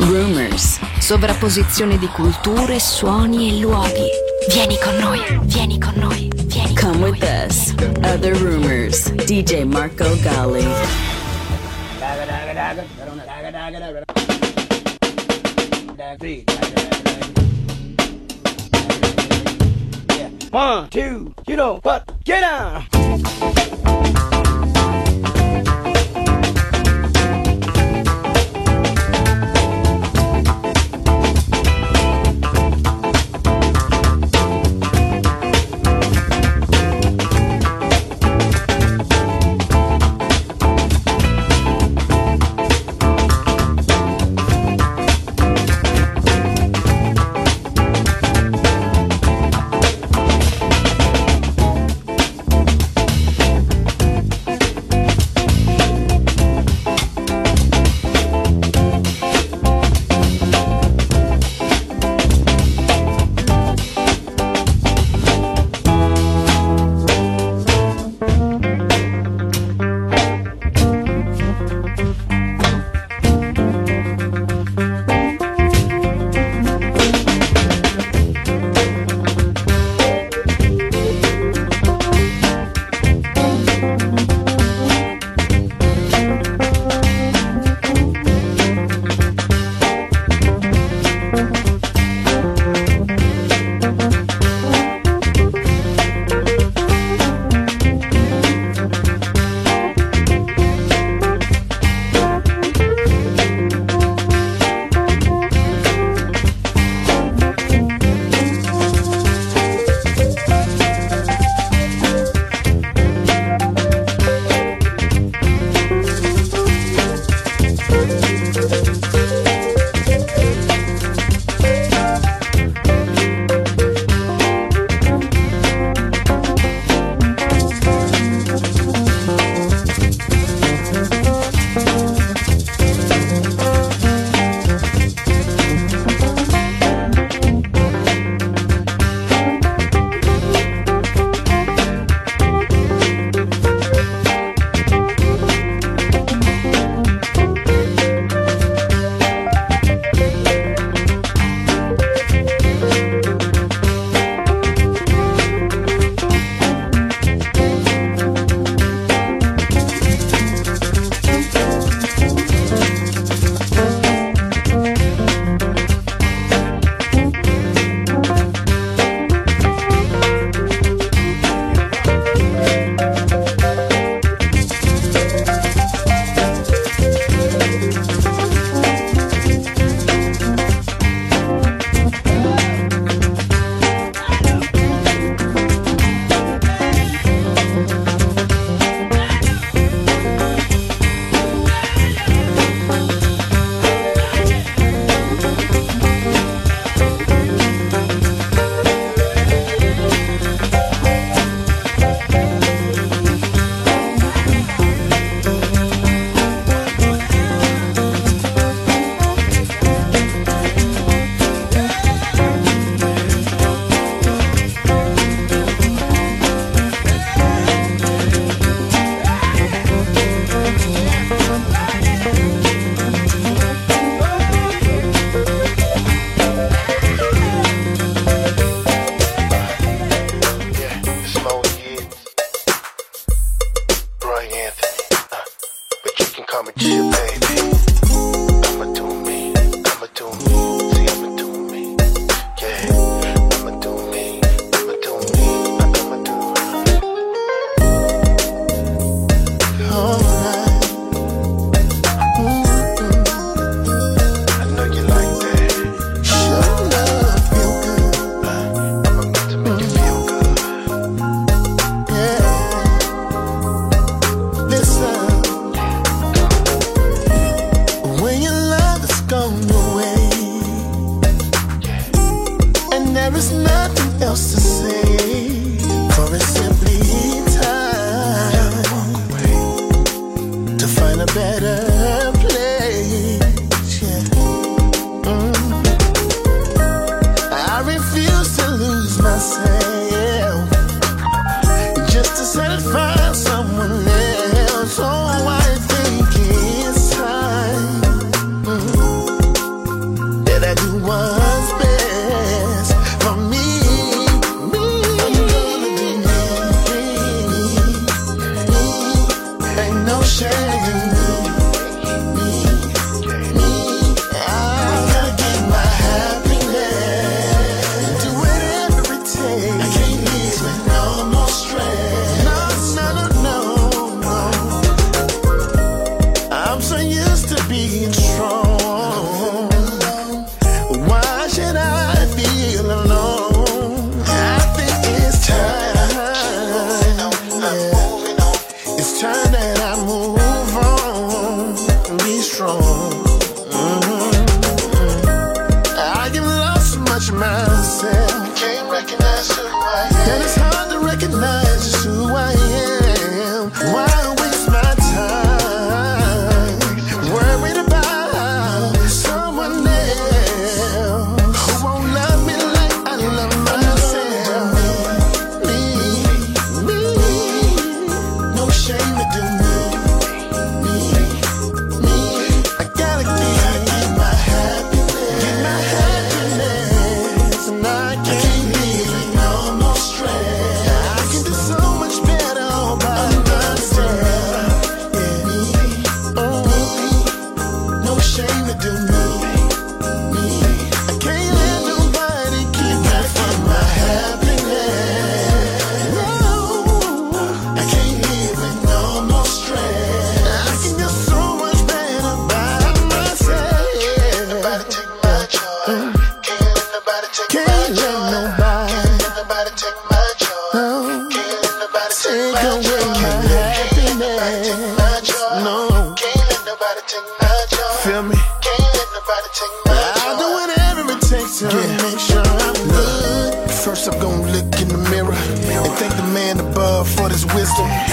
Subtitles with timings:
[0.00, 0.78] rumors.
[0.98, 4.08] Sovrapposizione di culture, suoni e luoghi.
[4.48, 7.10] Vieni con noi, vieni con noi, vieni con Come noi.
[7.10, 7.74] with us.
[8.04, 9.12] Other rumors.
[9.12, 10.66] DJ Marco Gali.
[20.52, 22.10] One, two, you know what?
[22.24, 23.79] Get down.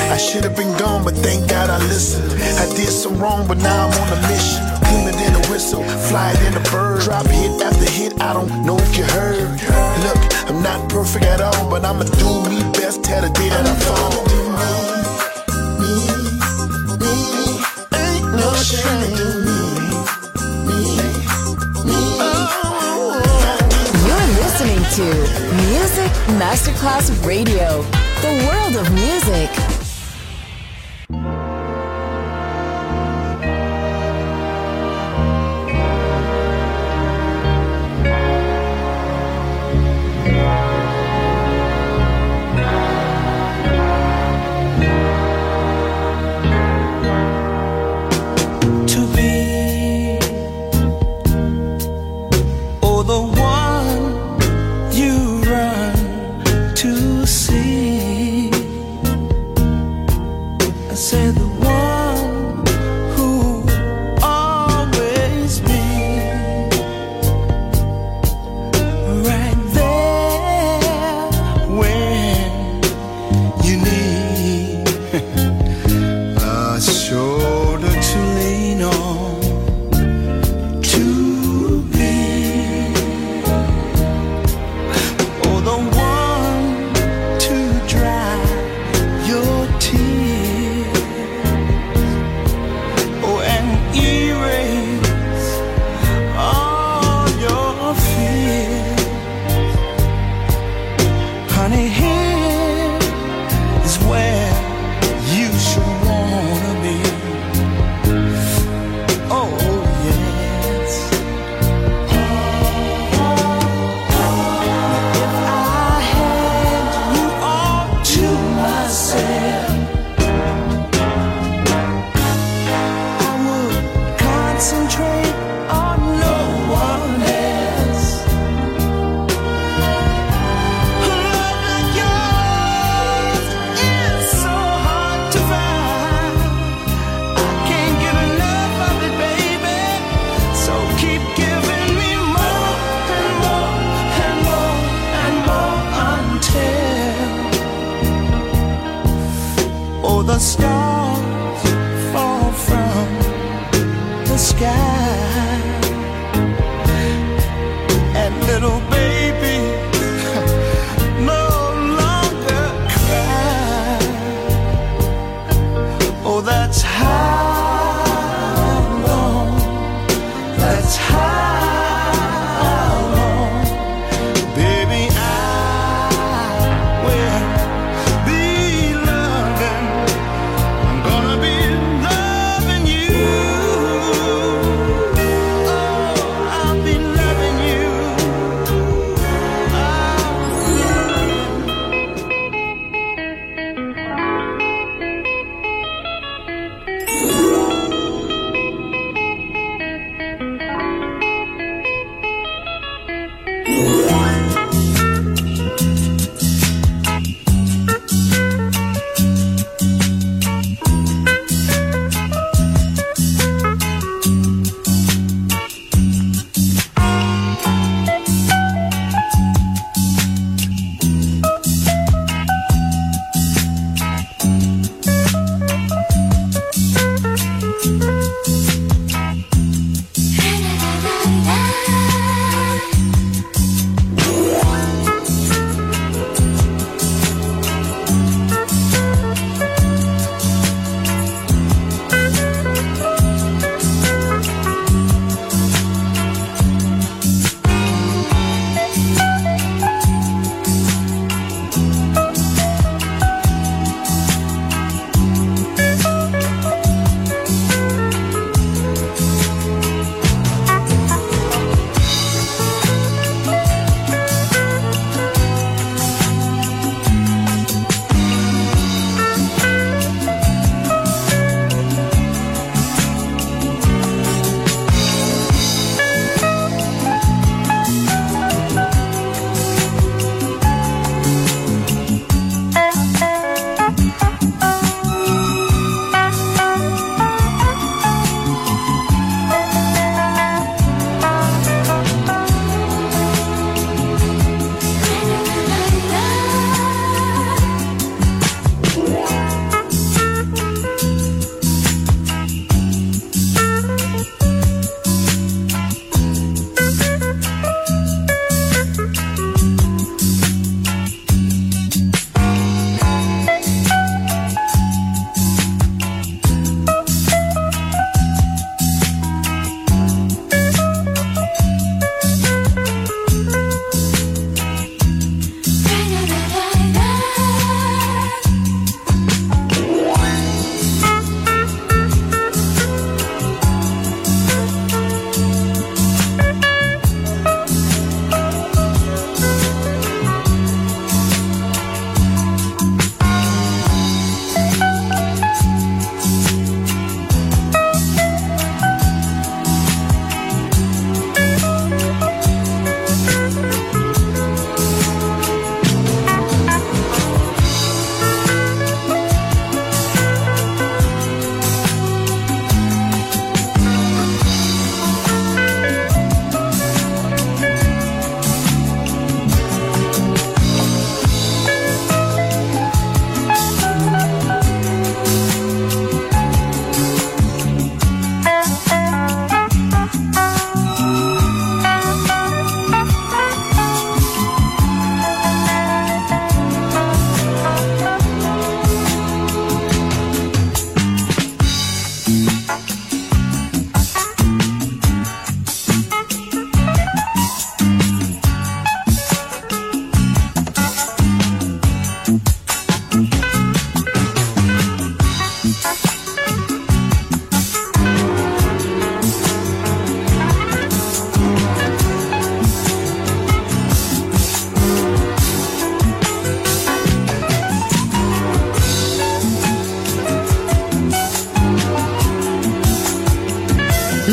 [0.10, 2.32] I should have been gone, but thank God I listened.
[2.34, 4.64] I did some wrong, but now I'm on a mission.
[4.88, 7.02] Cleaner than a whistle, a bird.
[7.02, 9.50] Drop hit after hit, I don't know if you heard.
[10.06, 13.76] Look, I'm not perfect at all, but I'ma do me best the day that I
[13.86, 14.28] fall.
[24.98, 25.04] To.
[25.04, 27.84] Music Masterclass Radio,
[28.22, 29.57] the world of music.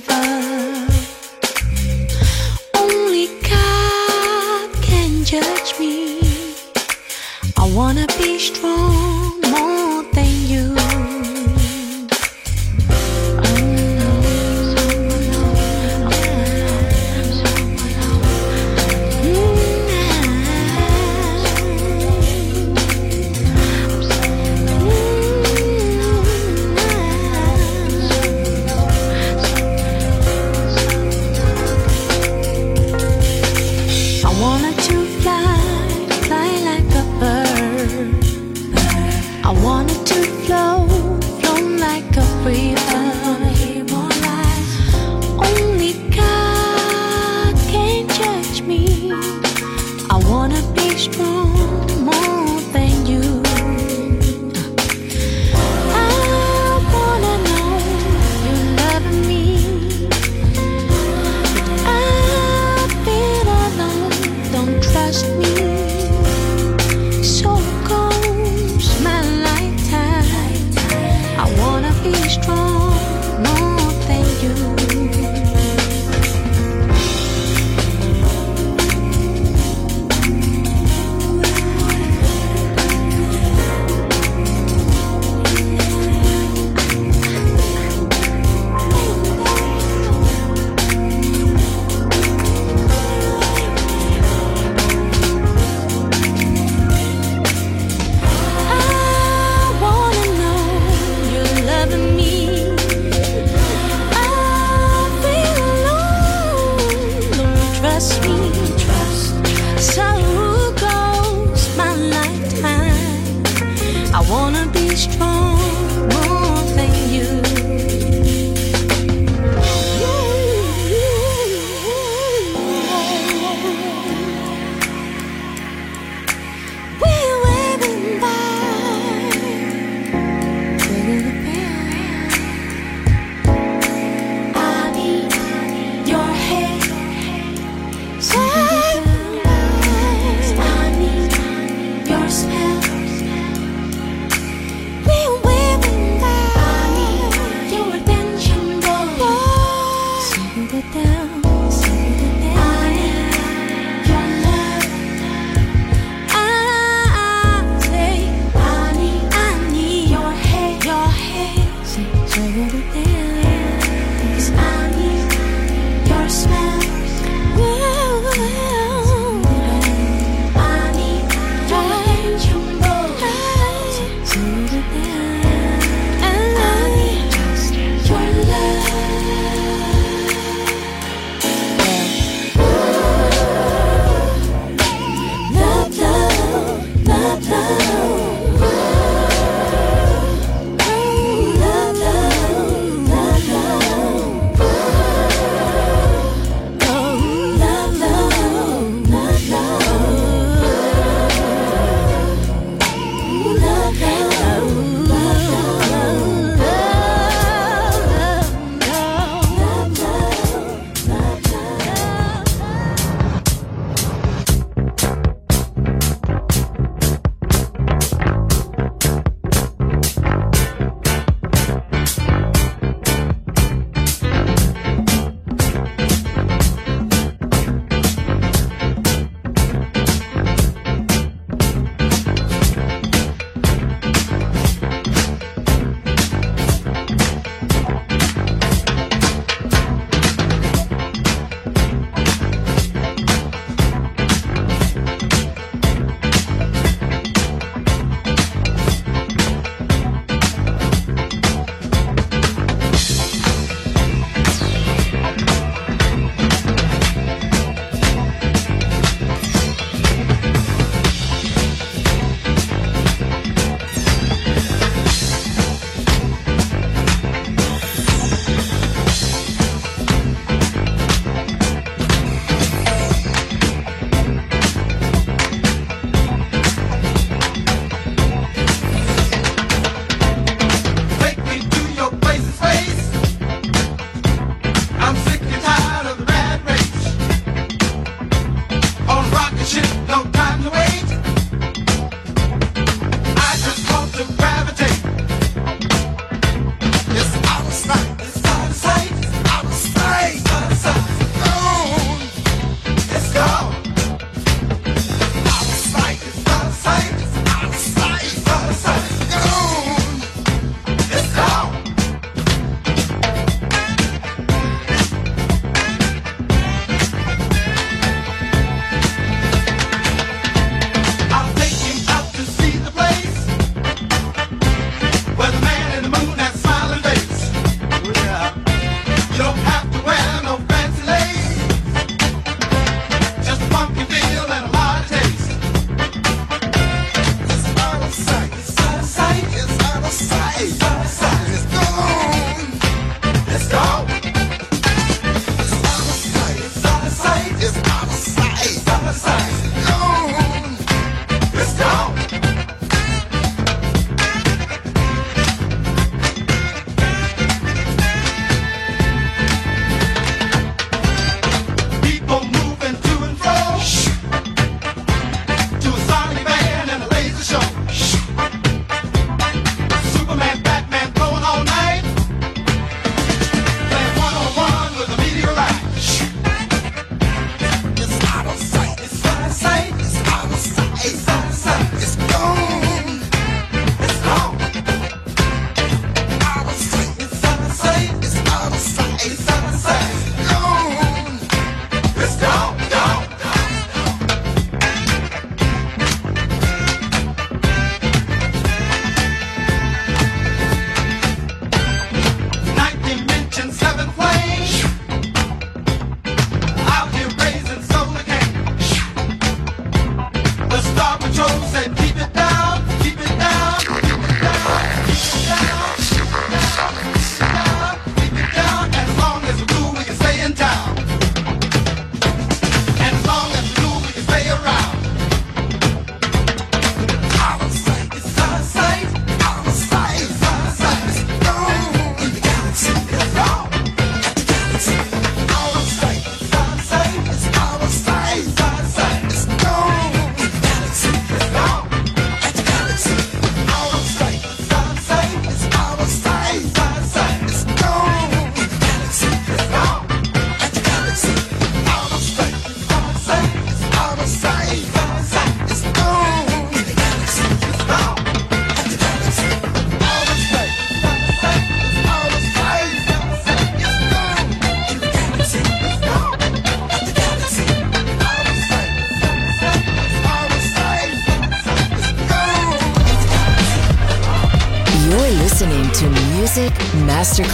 [0.00, 0.33] people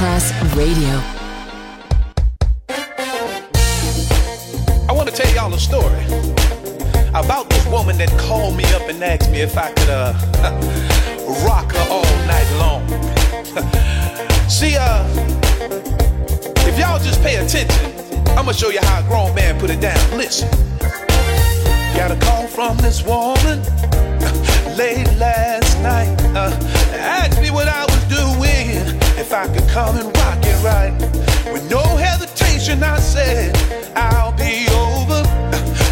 [0.00, 1.09] Masterclass Radio.
[32.70, 33.56] And I said,
[33.96, 35.22] I'll be over.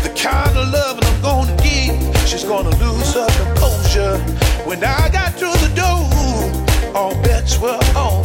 [0.04, 4.16] The kind of love I'm gonna give, she's gonna lose her composure.
[4.64, 8.18] When I got through the door, all bets were off.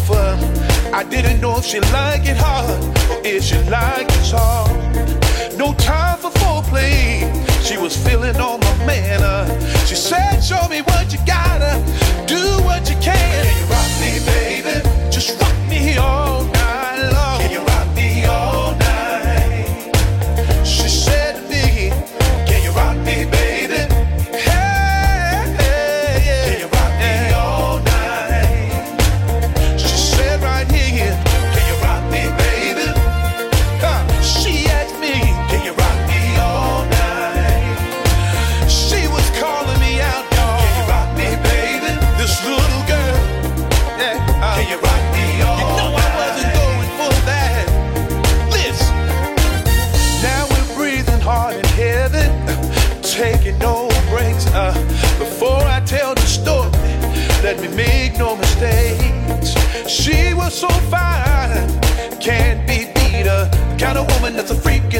[0.94, 2.70] I didn't know if she liked it hard
[3.10, 5.58] or if she liked it soft.
[5.58, 7.26] No time for foreplay.
[7.64, 9.48] She was feeling all my manner.
[9.88, 11.82] She said, Show me what you gotta,
[12.28, 13.70] do what you can.
[13.70, 14.63] Rock me, baby.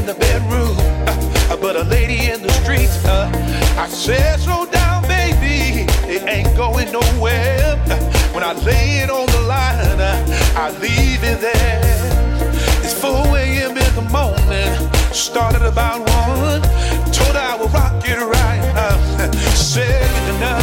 [0.04, 0.76] in the bedroom,
[1.08, 2.90] uh, uh, but a lady in the street.
[3.06, 3.32] Uh,
[3.78, 7.80] I said, slow down, baby, it ain't going nowhere.
[7.88, 7.98] Uh,
[8.34, 10.26] when I lay it on the line, uh,
[10.58, 11.82] I leave it there.
[12.84, 13.78] It's 4 a.m.
[13.78, 14.72] in the morning,
[15.14, 16.62] started about 1.
[17.14, 19.34] Told her I would rock it right.
[19.56, 20.63] Said enough.